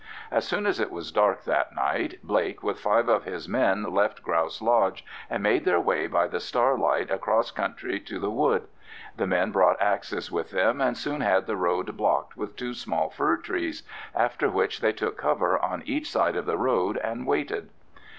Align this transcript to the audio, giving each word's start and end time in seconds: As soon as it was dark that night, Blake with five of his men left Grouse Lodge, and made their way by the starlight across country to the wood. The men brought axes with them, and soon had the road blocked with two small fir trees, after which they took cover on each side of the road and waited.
As 0.31 0.47
soon 0.47 0.65
as 0.65 0.79
it 0.79 0.89
was 0.89 1.11
dark 1.11 1.43
that 1.43 1.75
night, 1.75 2.17
Blake 2.23 2.63
with 2.63 2.79
five 2.79 3.07
of 3.07 3.25
his 3.25 3.47
men 3.47 3.83
left 3.83 4.23
Grouse 4.23 4.59
Lodge, 4.59 5.05
and 5.29 5.43
made 5.43 5.63
their 5.63 5.79
way 5.79 6.07
by 6.07 6.25
the 6.27 6.39
starlight 6.39 7.11
across 7.11 7.51
country 7.51 7.99
to 7.99 8.17
the 8.17 8.31
wood. 8.31 8.67
The 9.17 9.27
men 9.27 9.51
brought 9.51 9.79
axes 9.79 10.31
with 10.31 10.49
them, 10.49 10.81
and 10.81 10.97
soon 10.97 11.21
had 11.21 11.45
the 11.45 11.55
road 11.55 11.95
blocked 11.95 12.35
with 12.35 12.55
two 12.55 12.73
small 12.73 13.11
fir 13.11 13.37
trees, 13.37 13.83
after 14.15 14.49
which 14.49 14.81
they 14.81 14.91
took 14.91 15.19
cover 15.19 15.59
on 15.59 15.83
each 15.85 16.09
side 16.09 16.35
of 16.35 16.47
the 16.47 16.57
road 16.57 16.97
and 16.97 17.27
waited. 17.27 17.69